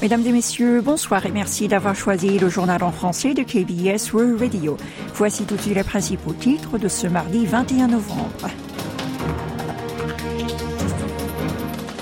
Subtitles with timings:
[0.00, 4.40] Mesdames et messieurs, bonsoir et merci d'avoir choisi le journal en français de KBS World
[4.40, 4.76] Radio.
[5.14, 8.48] Voici tout les principaux titres de ce mardi 21 novembre.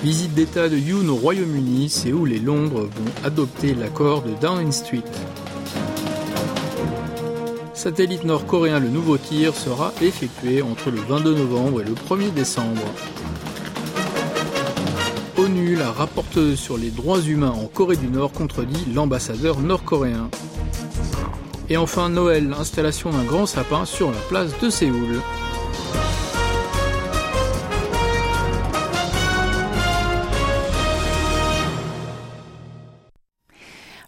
[0.03, 5.03] Visite d'État de Yoon au Royaume-Uni, Séoul et Londres vont adopter l'accord de Downing Street.
[7.73, 12.83] Satellite nord-coréen Le Nouveau Tir sera effectué entre le 22 novembre et le 1er décembre.
[15.79, 20.31] La rapporteuse sur les droits humains en Corée du Nord contredit l'ambassadeur nord-coréen.
[21.69, 25.21] Et enfin Noël, l'installation d'un grand sapin sur la place de Séoul.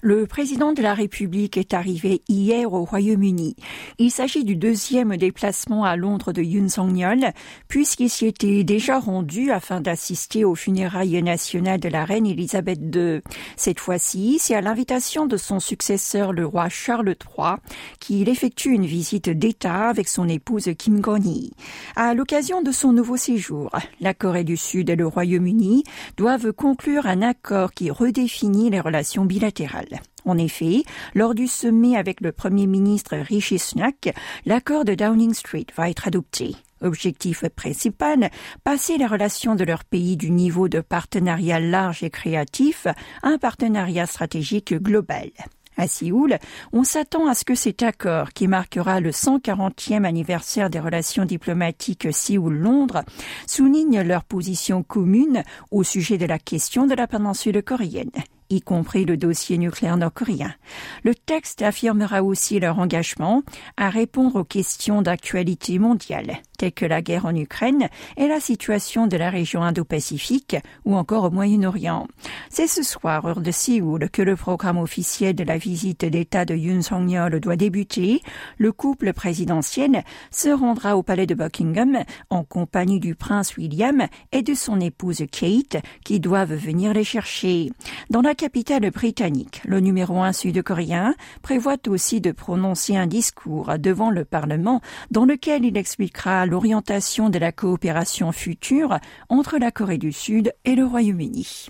[0.08, 3.56] Le président de la République est arrivé hier au Royaume-Uni.
[3.98, 7.32] Il s'agit du deuxième déplacement à Londres de Yoon Song-yeol,
[7.68, 13.20] puisqu'il s'y était déjà rendu afin d'assister aux funérailles nationales de la reine Elisabeth II.
[13.58, 17.56] Cette fois-ci, c'est à l'invitation de son successeur, le roi Charles III,
[18.00, 21.52] qu'il effectue une visite d'État avec son épouse Kim Goni.
[21.96, 23.68] À l'occasion de son nouveau séjour,
[24.00, 25.84] la Corée du Sud et le Royaume-Uni
[26.16, 29.97] doivent conclure un accord qui redéfinit les relations bilatérales.
[30.24, 30.82] En effet,
[31.14, 34.14] lors du sommet avec le Premier ministre Rishi Sunak,
[34.46, 36.54] l'accord de Downing Street va être adopté.
[36.80, 38.30] Objectif principal,
[38.62, 42.94] passer les relations de leur pays du niveau de partenariat large et créatif à
[43.28, 45.30] un partenariat stratégique global.
[45.76, 46.38] À Séoul,
[46.72, 52.12] on s'attend à ce que cet accord, qui marquera le 140e anniversaire des relations diplomatiques
[52.12, 53.04] Séoul-Londres,
[53.46, 58.10] souligne leur position commune au sujet de la question de la péninsule coréenne
[58.50, 60.54] y compris le dossier nucléaire nord-coréen.
[61.02, 63.42] Le texte affirmera aussi leur engagement
[63.76, 69.06] à répondre aux questions d'actualité mondiale, telles que la guerre en Ukraine et la situation
[69.06, 72.06] de la région Indo-Pacifique ou encore au Moyen-Orient.
[72.50, 76.54] C'est ce soir, heure de Séoul, que le programme officiel de la visite d'État de
[76.54, 78.20] Yoon Song-yeol doit débuter.
[78.58, 84.42] Le couple présidentiel se rendra au palais de Buckingham en compagnie du prince William et
[84.42, 87.70] de son épouse Kate qui doivent venir les chercher.
[88.10, 94.10] Dans la capitale britannique, le numéro un sud-coréen prévoit aussi de prononcer un discours devant
[94.10, 94.80] le Parlement
[95.10, 98.98] dans lequel il expliquera l'orientation de la coopération future
[99.28, 101.68] entre la Corée du Sud et le Royaume-Uni.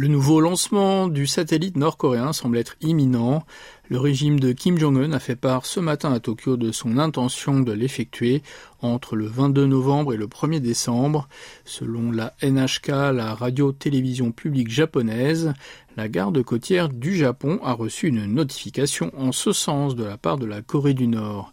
[0.00, 3.44] Le nouveau lancement du satellite nord-coréen semble être imminent.
[3.90, 7.60] Le régime de Kim Jong-un a fait part ce matin à Tokyo de son intention
[7.60, 8.42] de l'effectuer
[8.80, 11.28] entre le 22 novembre et le 1er décembre.
[11.66, 15.52] Selon la NHK, la radio-télévision publique japonaise,
[15.98, 20.38] la garde côtière du Japon a reçu une notification en ce sens de la part
[20.38, 21.52] de la Corée du Nord.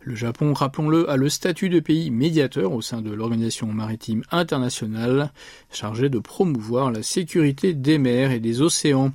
[0.00, 5.32] Le Japon, rappelons-le, a le statut de pays médiateur au sein de l'Organisation maritime internationale,
[5.70, 9.12] chargée de promouvoir la sécurité des mers et des océans.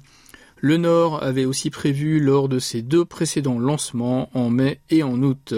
[0.58, 5.22] Le Nord avait aussi prévu lors de ses deux précédents lancements en mai et en
[5.22, 5.54] août.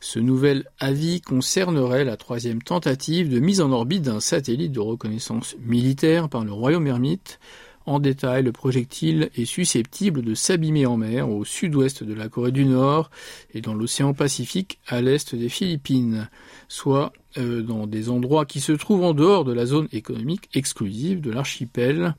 [0.00, 5.56] Ce nouvel avis concernerait la troisième tentative de mise en orbite d'un satellite de reconnaissance
[5.60, 7.38] militaire par le Royaume Ermite.
[7.86, 12.52] En détail, le projectile est susceptible de s'abîmer en mer au sud-ouest de la Corée
[12.52, 13.10] du Nord
[13.54, 16.28] et dans l'océan Pacifique à l'est des Philippines,
[16.68, 21.22] soit euh, dans des endroits qui se trouvent en dehors de la zone économique exclusive
[21.22, 22.14] de l'archipel.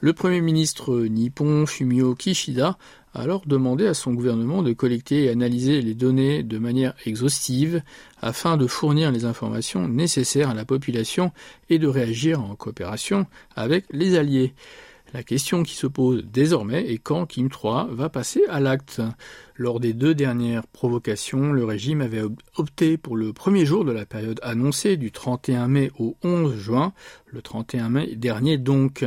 [0.00, 2.78] Le Premier ministre nippon Fumio Kishida
[3.12, 7.82] a alors demandé à son gouvernement de collecter et analyser les données de manière exhaustive
[8.20, 11.30] afin de fournir les informations nécessaires à la population
[11.68, 14.54] et de réagir en coopération avec les alliés.
[15.14, 19.00] La question qui se pose désormais est quand Kim III va passer à l'acte.
[19.56, 22.22] Lors des deux dernières provocations, le régime avait
[22.56, 26.92] opté pour le premier jour de la période annoncée du 31 mai au 11 juin,
[27.26, 29.04] le 31 mai dernier donc.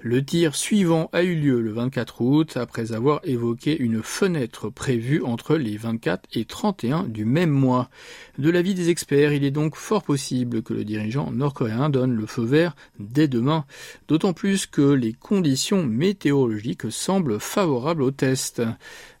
[0.00, 5.22] Le tir suivant a eu lieu le 24 août après avoir évoqué une fenêtre prévue
[5.22, 7.90] entre les 24 et 31 du même mois.
[8.38, 12.24] De l'avis des experts, il est donc fort possible que le dirigeant nord-coréen donne le
[12.24, 13.66] feu vert dès demain,
[14.08, 18.62] d'autant plus que les conditions météorologiques semblent favorables au test.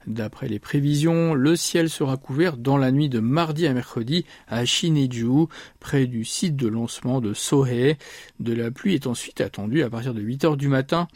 [0.06, 4.64] D'après les prévisions, le ciel sera couvert dans la nuit de mardi à mercredi à
[4.64, 5.46] Shineju,
[5.78, 7.98] près du site de lancement de Sohei.
[8.40, 11.08] De la pluie est ensuite attendue à partir de 8 heures du matin.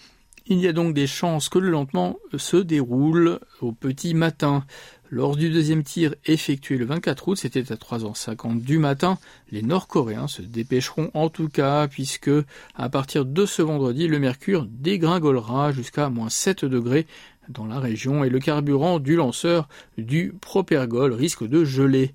[0.48, 4.64] Il y a donc des chances que le lancement se déroule au petit matin.
[5.10, 9.18] Lors du deuxième tir effectué le 24 août, c'était à 3h50 du matin,
[9.52, 12.30] les Nord-Coréens se dépêcheront en tout cas, puisque
[12.74, 17.06] à partir de ce vendredi, le mercure dégringolera jusqu'à moins 7 degrés
[17.48, 22.12] dans la région et le carburant du lanceur du Propergol risque de geler.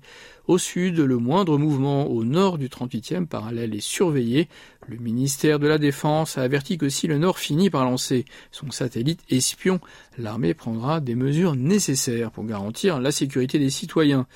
[0.48, 4.48] Au sud, le moindre mouvement au nord du 38e parallèle est surveillé.
[4.88, 8.72] Le ministère de la Défense a averti que si le Nord finit par lancer son
[8.72, 9.78] satellite espion,
[10.18, 14.26] l'armée prendra des mesures nécessaires pour garantir la sécurité des citoyens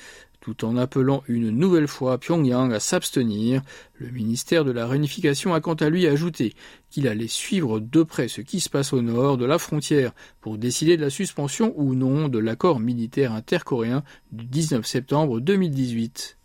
[0.47, 3.63] tout en appelant une nouvelle fois Pyongyang à s'abstenir.
[3.99, 6.55] Le ministère de la Réunification a quant à lui ajouté
[6.89, 10.57] qu'il allait suivre de près ce qui se passe au nord de la frontière pour
[10.57, 16.39] décider de la suspension ou non de l'accord militaire intercoréen du 19 septembre 2018.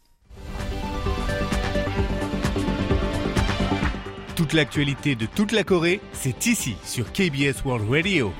[4.36, 8.34] Toute l'actualité de toute la Corée, c'est ici sur KBS World Radio.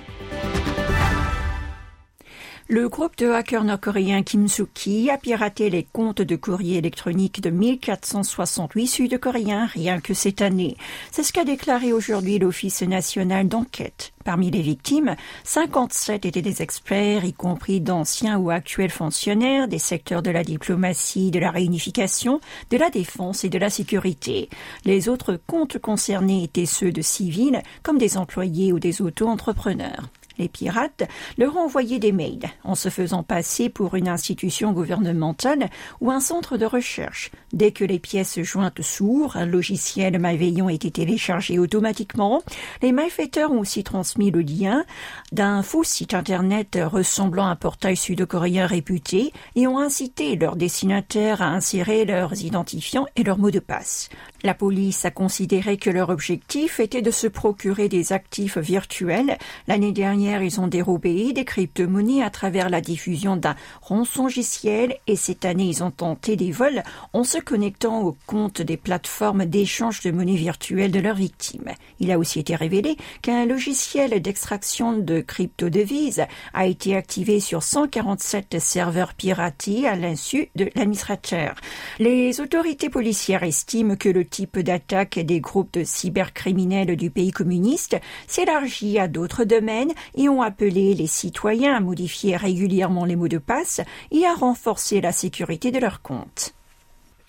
[2.74, 7.50] Le groupe de hackers nord-coréens Kim Soo-ki a piraté les comptes de courrier électronique de
[7.50, 10.78] 1468 Sud-Coréens rien que cette année.
[11.12, 14.14] C'est ce qu'a déclaré aujourd'hui l'Office national d'enquête.
[14.24, 20.22] Parmi les victimes, 57 étaient des experts, y compris d'anciens ou actuels fonctionnaires des secteurs
[20.22, 22.40] de la diplomatie, de la réunification,
[22.70, 24.48] de la défense et de la sécurité.
[24.86, 30.10] Les autres comptes concernés étaient ceux de civils, comme des employés ou des auto-entrepreneurs.
[30.42, 31.04] Les pirates
[31.38, 36.20] leur ont envoyé des mails en se faisant passer pour une institution gouvernementale ou un
[36.20, 37.30] centre de recherche.
[37.54, 42.42] Dès que les pièces jointes s'ouvrent, un logiciel malveillant été téléchargé automatiquement.
[42.82, 44.84] Les malfaiteurs ont aussi transmis le lien
[45.32, 51.44] d'un faux site internet ressemblant à un portail sud-coréen réputé et ont incité leurs destinataires
[51.44, 54.10] à insérer leurs identifiants et leurs mots de passe.
[54.44, 59.38] La police a considéré que leur objectif était de se procurer des actifs virtuels.
[59.68, 65.46] L'année dernière, ils ont dérobé des crypto-monnaies à travers la diffusion d'un rançongiciel et cette
[65.46, 66.82] année, ils ont tenté des vols
[67.14, 71.70] en se connectant aux comptes des plateformes d'échange de monnaie virtuelle de leurs victimes.
[72.00, 78.60] Il a aussi été révélé qu'un logiciel d'extraction de crypto-devises a été activé sur 147
[78.60, 81.56] serveurs piratés à l'insu de l'administrateur.
[82.00, 87.98] Les autorités policières estiment que le type d'attaque des groupes de cybercriminels du pays communiste
[88.26, 93.38] s'élargit à d'autres domaines et ont appelé les citoyens à modifier régulièrement les mots de
[93.38, 96.56] passe et à renforcer la sécurité de leurs comptes.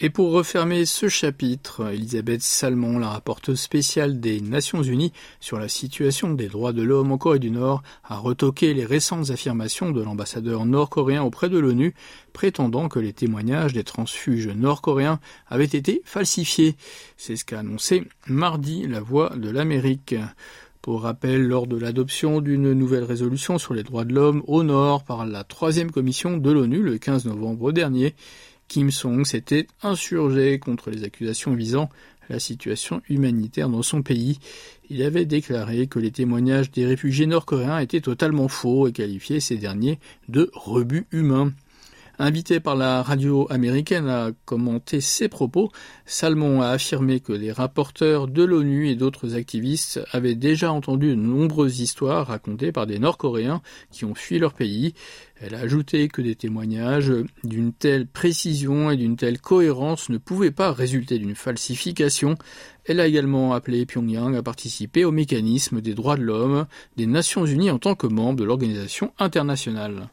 [0.05, 5.69] Et pour refermer ce chapitre, Elisabeth Salmon, la rapporteuse spéciale des Nations Unies sur la
[5.69, 10.03] situation des droits de l'homme en Corée du Nord, a retoqué les récentes affirmations de
[10.03, 11.95] l'ambassadeur nord-coréen auprès de l'ONU,
[12.33, 16.75] prétendant que les témoignages des transfuges nord-coréens avaient été falsifiés.
[17.17, 20.17] C'est ce qu'a annoncé mardi la Voix de l'Amérique.
[20.81, 25.05] Pour rappel, lors de l'adoption d'une nouvelle résolution sur les droits de l'homme au Nord
[25.05, 28.17] par la troisième commission de l'ONU le 15 novembre dernier,
[28.69, 31.91] Kim Song s'était insurgé contre les accusations visant
[32.29, 34.39] la situation humanitaire dans son pays.
[34.89, 39.57] Il avait déclaré que les témoignages des réfugiés nord-coréens étaient totalement faux et qualifié ces
[39.57, 39.99] derniers
[40.29, 41.53] de rebut humains.
[42.25, 45.73] Invité par la radio américaine à commenter ses propos,
[46.07, 51.15] Salmon a affirmé que les rapporteurs de l'ONU et d'autres activistes avaient déjà entendu de
[51.17, 53.61] nombreuses histoires racontées par des Nord-Coréens
[53.91, 54.95] qui ont fui leur pays.
[55.41, 60.53] Elle a ajouté que des témoignages d'une telle précision et d'une telle cohérence ne pouvaient
[60.53, 62.37] pas résulter d'une falsification.
[62.85, 66.67] Elle a également appelé Pyongyang à participer au mécanisme des droits de l'homme
[66.97, 70.09] des Nations Unies en tant que membre de l'organisation internationale.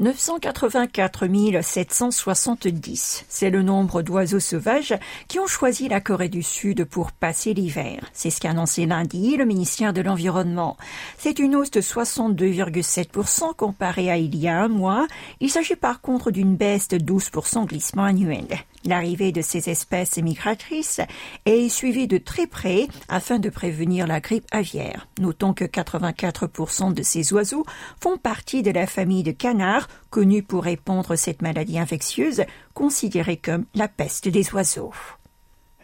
[0.00, 1.26] 984
[1.60, 3.24] 770.
[3.28, 4.94] C'est le nombre d'oiseaux sauvages
[5.26, 8.04] qui ont choisi la Corée du Sud pour passer l'hiver.
[8.12, 10.76] C'est ce qu'a annoncé lundi le ministère de l'Environnement.
[11.18, 15.08] C'est une hausse de 62,7% comparée à il y a un mois.
[15.40, 18.46] Il s'agit par contre d'une baisse de 12% glissement annuel.
[18.88, 21.02] L'arrivée de ces espèces migratrices
[21.44, 25.08] est suivie de très près afin de prévenir la grippe aviaire.
[25.20, 27.66] Notons que 84% de ces oiseaux
[28.00, 33.66] font partie de la famille de canards, connue pour répandre cette maladie infectieuse considérée comme
[33.74, 34.94] la peste des oiseaux.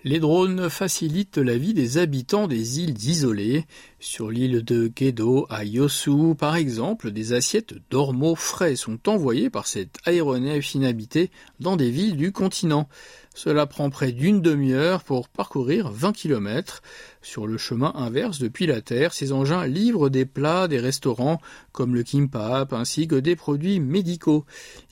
[0.06, 3.64] Les drones facilitent la vie des habitants des îles isolées.
[3.98, 9.66] Sur l'île de Gedo, à Yosu, par exemple, des assiettes d'ormeaux frais sont envoyées par
[9.66, 12.86] cet aéronef inhabité dans des villes du continent.
[13.34, 16.82] Cela prend près d'une demi-heure pour parcourir 20 kilomètres.
[17.22, 21.40] Sur le chemin inverse depuis la Terre, ces engins livrent des plats des restaurants
[21.72, 24.44] comme le kimbap ainsi que des produits médicaux.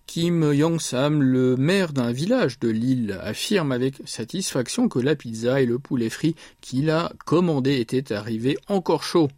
[0.06, 5.66] Kim Yong-sam, le maire d'un village de l'île, affirme avec satisfaction que la pizza et
[5.66, 9.28] le poulet frit qu'il a commandé étaient arrivés encore chauds.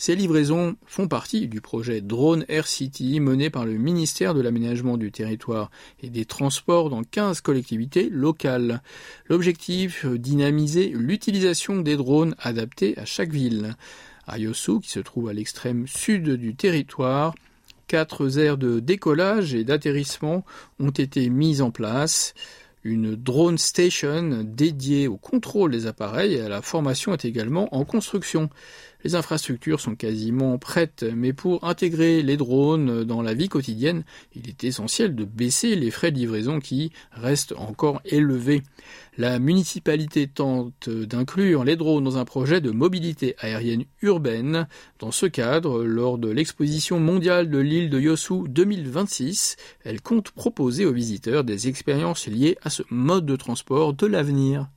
[0.00, 4.96] Ces livraisons font partie du projet Drone Air City mené par le ministère de l'aménagement
[4.96, 8.80] du territoire et des transports dans 15 collectivités locales.
[9.26, 13.74] L'objectif, dynamiser l'utilisation des drones adaptés à chaque ville.
[14.28, 17.34] À Yosu, qui se trouve à l'extrême sud du territoire,
[17.88, 20.44] quatre aires de décollage et d'atterrissement
[20.78, 22.34] ont été mises en place.
[22.84, 27.84] Une drone station dédiée au contrôle des appareils et à la formation est également en
[27.84, 28.50] construction.
[29.04, 34.02] Les infrastructures sont quasiment prêtes, mais pour intégrer les drones dans la vie quotidienne,
[34.34, 38.62] il est essentiel de baisser les frais de livraison qui restent encore élevés.
[39.16, 44.66] La municipalité tente d'inclure les drones dans un projet de mobilité aérienne urbaine.
[44.98, 50.86] Dans ce cadre, lors de l'exposition mondiale de l'île de Yosu 2026, elle compte proposer
[50.86, 54.68] aux visiteurs des expériences liées à ce mode de transport de l'avenir.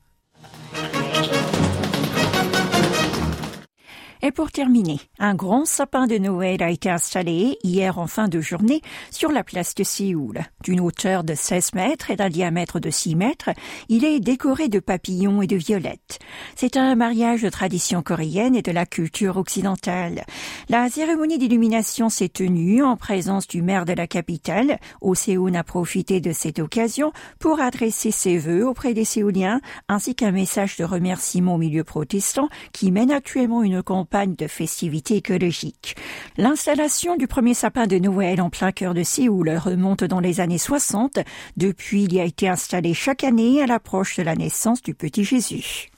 [4.24, 8.40] Et pour terminer, un grand sapin de Noël a été installé hier en fin de
[8.40, 10.42] journée sur la place de Séoul.
[10.64, 13.50] D'une hauteur de 16 mètres et d'un diamètre de 6 mètres,
[13.90, 16.20] il est décoré de papillons et de violettes.
[16.56, 20.24] C'est un mariage de tradition coréenne et de la culture occidentale.
[20.70, 24.80] La cérémonie d'illumination s'est tenue en présence du maire de la capitale.
[25.16, 30.32] Séoul a profité de cette occasion pour adresser ses vœux auprès des Séouliens ainsi qu'un
[30.32, 35.96] message de remerciement au milieu protestant qui mène actuellement une campagne de festivités écologiques.
[36.38, 40.58] L'installation du premier sapin de Noël en plein cœur de Séoul remonte dans les années
[40.58, 41.20] 60.
[41.56, 45.90] Depuis, il a été installé chaque année à l'approche de la naissance du petit Jésus.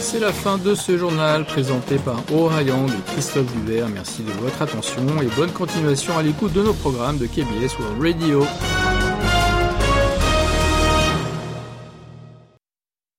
[0.00, 3.88] C'est la fin de ce journal présenté par Orion de Christophe Duvert.
[3.88, 8.00] Merci de votre attention et bonne continuation à l'écoute de nos programmes de KBS World
[8.00, 8.44] Radio.